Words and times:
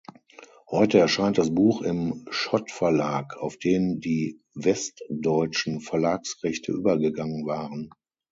Heute 0.71 0.97
erscheint 0.97 1.37
das 1.37 1.53
Buch 1.53 1.83
im 1.83 2.25
Schott-Verlag, 2.31 3.37
auf 3.37 3.57
den 3.59 3.99
die 3.99 4.41
westdeutschen 4.55 5.79
Verlagsrechte 5.79 6.71
übergegangen 6.71 7.45
waren. 7.45 7.91